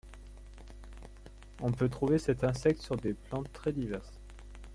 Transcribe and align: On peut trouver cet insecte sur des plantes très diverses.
On 1.61 1.71
peut 1.71 1.87
trouver 1.87 2.17
cet 2.17 2.43
insecte 2.43 2.81
sur 2.81 2.97
des 2.97 3.13
plantes 3.13 3.53
très 3.53 3.71
diverses. 3.71 4.19